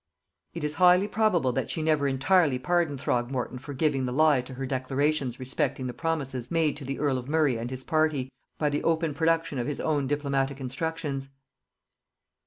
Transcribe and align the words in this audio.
It 0.55 0.63
is 0.63 0.73
highly 0.81 1.07
probable 1.07 1.51
that 1.51 1.69
she 1.69 1.83
never 1.83 2.07
entirely 2.07 2.57
pardoned 2.57 2.99
Throgmorton 2.99 3.59
for 3.59 3.75
giving 3.75 4.05
the 4.05 4.11
lie 4.11 4.41
to 4.41 4.55
her 4.55 4.65
declarations 4.65 5.39
respecting 5.39 5.85
the 5.85 5.93
promises 5.93 6.49
made 6.49 6.75
to 6.77 6.83
the 6.85 6.97
earl 6.97 7.19
of 7.19 7.29
Murray 7.29 7.55
and 7.55 7.69
his 7.69 7.83
party, 7.83 8.31
by 8.57 8.71
the 8.71 8.83
open 8.83 9.13
production 9.13 9.59
of 9.59 9.67
his 9.67 9.79
own 9.79 10.07
diplomatic 10.07 10.59
instructions. 10.59 11.29